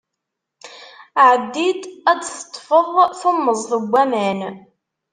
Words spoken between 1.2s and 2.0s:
Ɛeddi-d